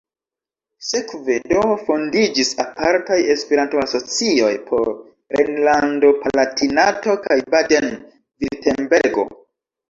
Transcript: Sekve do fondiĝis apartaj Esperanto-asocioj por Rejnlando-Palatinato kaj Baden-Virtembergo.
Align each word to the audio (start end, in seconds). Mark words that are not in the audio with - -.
Sekve 0.91 1.35
do 1.51 1.75
fondiĝis 1.89 2.49
apartaj 2.63 3.19
Esperanto-asocioj 3.35 4.51
por 4.71 4.91
Rejnlando-Palatinato 5.37 7.19
kaj 7.29 7.41
Baden-Virtembergo. 7.57 9.31